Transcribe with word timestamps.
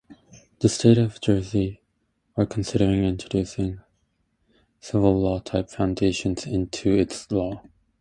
The 0.61 0.67
States 0.67 0.97
of 0.99 1.21
Jersey 1.21 1.79
are 2.35 2.47
considering 2.47 3.03
introducing 3.03 3.81
civil 4.79 5.21
law 5.21 5.37
type 5.41 5.69
foundations 5.69 6.47
into 6.47 6.93
its 6.95 7.29
law. 7.31 7.61